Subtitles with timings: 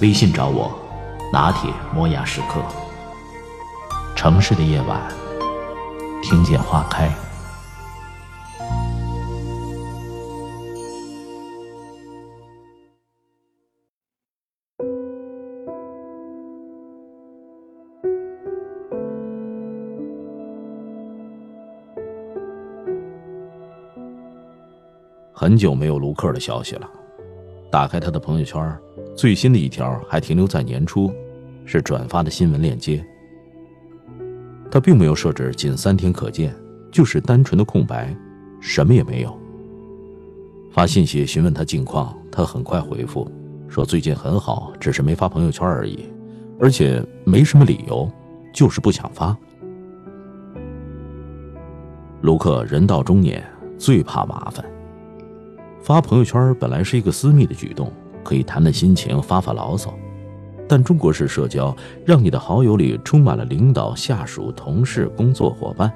[0.00, 0.72] 微信找我，
[1.30, 2.62] 拿铁磨牙时刻。
[4.16, 4.98] 城市的夜晚，
[6.22, 7.10] 听见花开。
[25.34, 26.88] 很久没有卢克的消息了。
[27.70, 28.78] 打开他的朋友圈，
[29.20, 31.12] 最新的一条还停留在年初，
[31.66, 33.04] 是转发的新闻链接。
[34.70, 36.56] 他并没有设置仅三天可见，
[36.90, 38.16] 就是单纯的空白，
[38.62, 39.38] 什么也没有。
[40.72, 43.30] 发信息询问他近况，他很快回复
[43.68, 46.06] 说最近很好，只是没发朋友圈而已，
[46.58, 48.10] 而且没什么理由，
[48.54, 49.36] 就是不想发。
[52.22, 53.46] 卢克人到中年，
[53.76, 54.64] 最怕麻烦。
[55.82, 57.92] 发朋友圈本来是一个私密的举动，
[58.24, 59.94] 可以谈谈心情、发发牢骚。
[60.68, 61.74] 但中国式社交
[62.06, 65.92] 让你的好友里充满了领导、下属、同事、工作伙伴，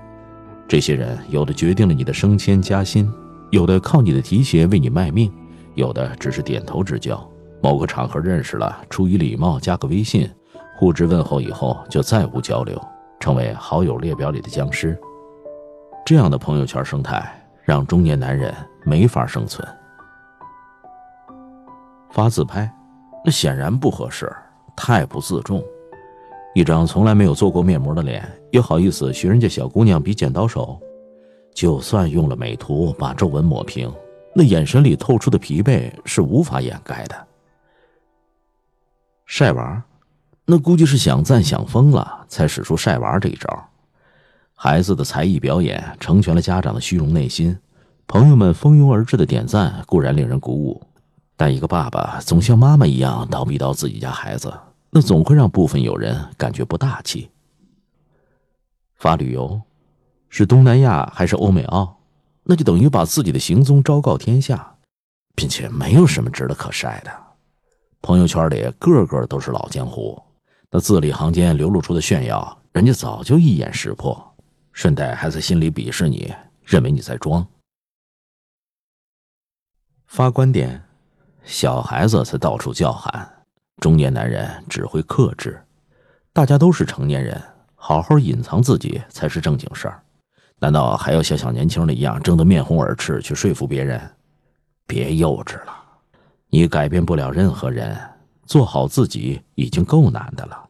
[0.66, 3.08] 这些人有的决定了你的升迁加薪，
[3.50, 5.32] 有的靠你的提携为你卖命，
[5.74, 7.24] 有的只是点头之交。
[7.62, 10.28] 某个场合认识了，出于礼貌加个微信，
[10.76, 12.76] 互致问候以后就再无交流，
[13.20, 14.98] 成为好友列表里的僵尸。
[16.04, 17.24] 这样的朋友圈生态
[17.62, 18.52] 让中年男人
[18.84, 19.66] 没法生存。
[22.14, 22.72] 发自拍，
[23.24, 24.32] 那显然不合适，
[24.76, 25.60] 太不自重。
[26.54, 30.78] 一张从来没有做过面膜的脸，也好意思学人家小姑娘比剪刀手？
[31.52, 33.92] 就算用了美图把皱纹抹平，
[34.32, 37.26] 那眼神里透出的疲惫是无法掩盖的。
[39.26, 39.82] 晒娃，
[40.44, 43.68] 那估计是想赞想疯了，才使出晒娃这一招。
[44.54, 47.58] 孩子的才艺表演成全了家长的虚荣内心，
[48.06, 50.80] 朋友们蜂拥而至的点赞固然令人鼓舞。
[51.36, 54.52] 但一个爸爸总像妈妈一样叨逼叨自己家孩子，
[54.90, 57.28] 那总会让部分友人感觉不大气。
[58.94, 59.60] 发旅游，
[60.28, 61.96] 是东南亚还是欧美澳？
[62.44, 64.76] 那就等于把自己的行踪昭告天下，
[65.34, 67.10] 并且没有什么值得可晒的。
[68.00, 70.22] 朋友圈里个个都是老江湖，
[70.70, 74.34] 那字里行间流露出的炫耀，人家早就一眼识破，
[74.72, 77.44] 顺带还在心里鄙视你，认为你在装。
[80.06, 80.80] 发观点。
[81.44, 83.30] 小孩子才到处叫喊，
[83.80, 85.62] 中年男人只会克制。
[86.32, 87.40] 大家都是成年人，
[87.74, 90.02] 好好隐藏自己才是正经事儿。
[90.58, 94.00] 难道还要像小年轻的一样争得面红耳赤去说服别人？
[94.86, 95.76] 别幼稚了，
[96.48, 97.96] 你改变不了任何人，
[98.46, 100.68] 做好自己已经够难的了。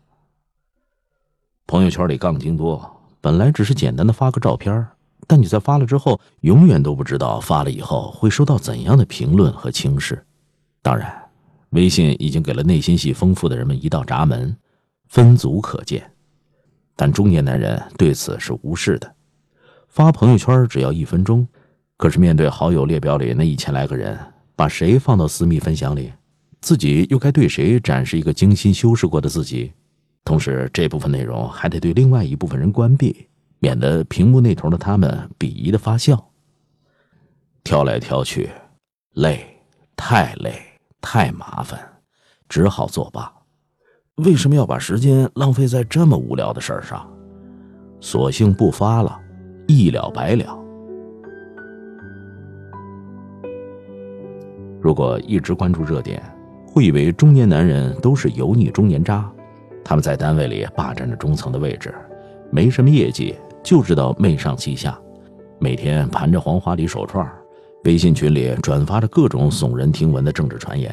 [1.67, 4.87] 朋友圈里杠精多，本来只是简单的发个照片，
[5.27, 10.25] 但你在发了之后，永远都不知道发了以后会收到怎样的评论和轻视。
[10.85, 11.11] 当然，
[11.71, 14.55] 微信已经给了内心戏丰富的人们一道闸门，
[15.09, 16.13] 分组可见。
[16.95, 19.15] 但中年男人对此是无视的。
[19.89, 21.49] 发朋友圈只要一分钟，
[21.97, 24.15] 可是面对好友列表里那一千来个人，
[24.55, 26.13] 把谁放到私密分享里，
[26.61, 29.73] 自己又该对谁展示一个精心修饰过的自己？
[30.23, 33.27] 同时，这部分内容还得对另外一部分人关闭，
[33.59, 36.31] 免得屏幕那头的他们鄙夷的发笑。
[37.63, 38.51] 挑来挑去，
[39.15, 39.47] 累，
[39.97, 40.74] 太累。
[41.05, 41.79] 太麻烦，
[42.49, 43.31] 只好作罢。
[44.25, 47.07] 为什么要把时间浪费在这么无聊的事儿上？
[48.01, 49.21] 索性不发了，
[49.69, 50.59] 一了百了。
[54.81, 56.23] 如果一直关注热点，
[56.67, 59.31] 会以为中年男人都是油腻中年渣。
[59.85, 61.95] 他们在单位里霸占着中层的位置，
[62.51, 64.99] 没什么业绩，就知道媚上欺下，
[65.59, 67.44] 每天盘着黄花梨手串儿
[67.85, 70.91] 微信群里转发着各种耸人听闻的政治传言，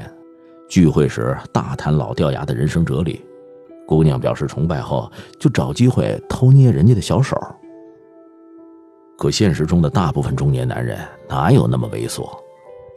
[0.67, 3.21] 聚会时大谈老掉牙的人生哲理，
[3.87, 5.09] 姑娘表示崇拜后
[5.39, 7.37] 就找机会偷捏人家的小手。
[9.17, 10.99] 可现实中的大部分中年男人
[11.29, 12.29] 哪有那么猥琐？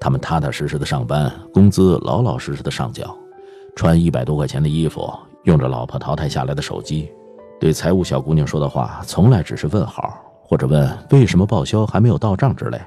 [0.01, 3.17] 他们踏踏实实的上班，工资老老实实的上缴，
[3.77, 5.09] 穿一百多块钱的衣服，
[5.45, 7.13] 用着老婆淘汰下来的手机，
[7.61, 12.81] 对财务小姑娘说的话从来只是问好，或者问为什么报销还没有到账之类。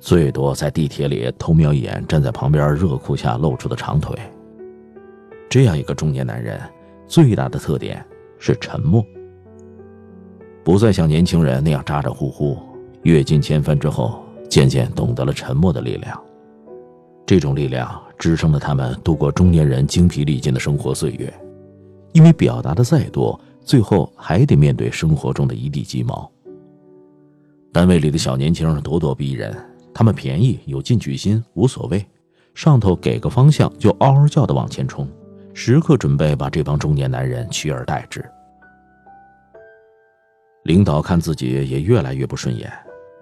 [0.00, 4.16] 最多在地铁里偷瞄一眼站在旁边热裤下露出的长腿。
[5.50, 6.60] 这样一个中年男人，
[7.06, 8.04] 最大的特点
[8.38, 9.04] 是沉默，
[10.62, 12.56] 不再像年轻人那样咋咋呼呼。
[13.02, 16.20] 阅尽千帆之后，渐渐懂得了沉默的力量。
[17.24, 21.32] 这种力量支撑着他们度过中年人精疲力尽的生活岁月。
[22.12, 26.30] 因为表达的再多，最后还得面对生活中的一地鸡毛。
[27.72, 29.54] 单位里的小年轻咄咄逼人，
[29.98, 32.06] 他们便宜有进取心，无所谓，
[32.54, 35.08] 上头给个方向就嗷嗷叫的往前冲，
[35.52, 38.24] 时刻准备把这帮中年男人取而代之。
[40.62, 42.72] 领导看自己也越来越不顺眼，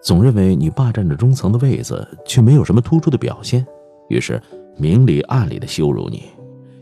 [0.03, 3.67] 总认为你霸占着中层的位子，却没有什么突出的表现，
[4.11, 4.39] 于是
[4.77, 6.25] 明里暗里的羞辱你，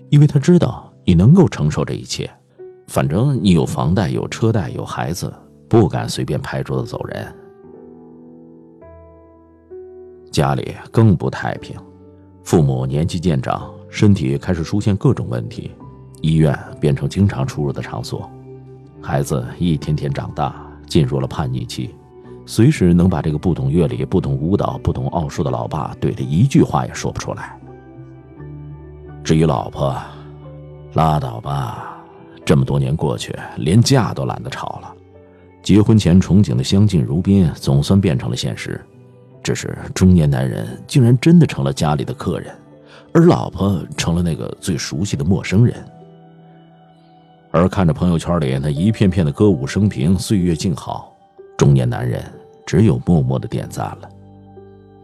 [0.09, 0.93] 因为他知道。
[1.05, 2.29] 你能够承受这一切，
[2.89, 5.33] 反正你有房贷、有车贷、有孩子，
[5.69, 7.33] 不敢随便拍桌子走人。
[10.35, 11.77] 家里更不太平，
[12.43, 15.71] 父母年纪渐长，身体开始出现各种问题，
[16.23, 18.29] 医院变成经常出入的场所。
[19.01, 20.53] 孩子一天天长大，
[20.89, 21.95] 进入了叛逆期，
[22.47, 27.57] 随时能把这个不懂乐理、不懂舞蹈、不懂奥数的老爸怼得一句话也说不出来。
[29.23, 29.97] 至于老婆，
[30.95, 31.97] 拉倒吧，
[32.45, 34.93] 这么多年过去，连架都懒得吵了。
[35.63, 38.85] 结婚前憧憬的相敬如宾，总算变成了现实。
[39.45, 42.53] 只是中年男人竟然真的成了家里的客人，
[43.13, 45.77] 而老婆成了那个最熟悉的陌生人。
[47.53, 51.15] 而看着朋友圈里那一片片的歌舞升平、岁月静好，
[51.57, 52.21] 中年男人
[52.67, 54.09] 只有默默的点赞了，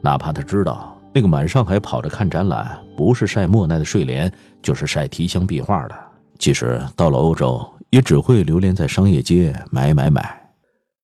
[0.01, 0.97] 哪怕他知道。
[1.13, 4.33] 那个满上海跑着看展览，不是晒莫奈的睡莲，
[4.63, 5.95] 就是晒提香壁画的。
[6.39, 10.41] 其实到了欧洲，也只会流连在商业街买买买，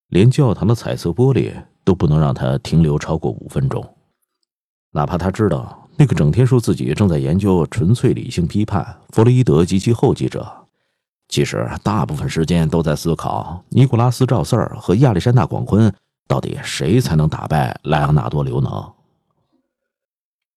[0.08, 1.52] 连教堂的彩色玻璃
[1.86, 3.82] 都不能让他停留超过五分钟。
[4.90, 10.46] 哪怕他知道那个整天说自己正在研究纯粹理性批判弗洛伊德及其后继者，
[11.28, 15.92] 其实大部分时间都在思考尼古拉斯赵四儿和亚历山大广坤
[16.26, 18.92] 到底谁才能打败莱昂纳多刘能。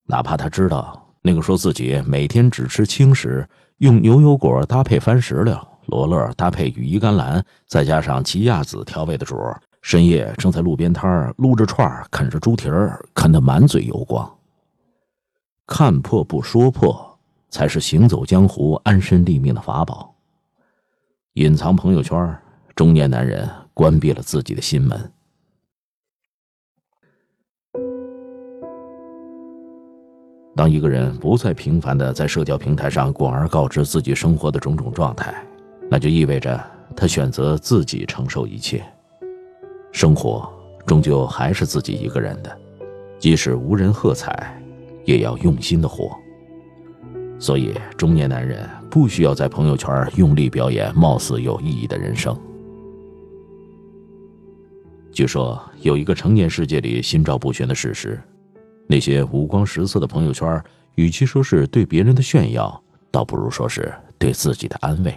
[0.08, 3.48] 哪怕他知道那个说自己每天只吃轻食，
[3.78, 5.56] 用牛油果搭配番石榴，
[5.86, 9.36] 罗勒搭配羽衣甘蓝，再加上奇亚籽调味的主，
[9.82, 14.38] 深夜正在路边摊撸着串啃着猪蹄儿，啃得满嘴油光。
[15.66, 17.18] 看破不说破，
[17.50, 20.14] 才是行走江湖、安身立命的法宝。
[21.34, 22.38] 隐藏朋友圈，
[22.76, 25.12] 中年男人关闭了自己的心门。
[30.56, 35.34] 当一个人不再频繁的在社交平台上广而告之自己生活的种种状态，
[35.90, 36.62] 那就意味着
[36.96, 38.84] 他选择自己承受一切。
[39.92, 40.52] 生活
[40.86, 42.58] 终究还是自己一个人的，
[43.18, 44.62] 即使无人喝彩，
[45.06, 46.18] 也要用心的活。
[47.40, 52.38] 所以，中年男人不需要在朋友圈用力表演貌似有意义的人生。
[55.12, 58.20] 据说有一个成年世界里心照不宣的事实。
[58.88, 60.62] 那些五光十色的朋友圈，
[60.96, 62.82] 与其说是对别人的炫耀，
[63.12, 65.16] 倒不如说是对自己的安慰。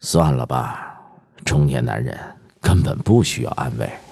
[0.00, 1.00] 算了吧，
[1.44, 2.18] 中年男人
[2.60, 4.07] 根本不需要安慰。